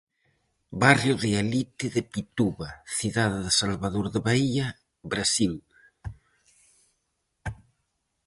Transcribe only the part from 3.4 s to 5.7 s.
de Salvador de Baía, Brasil.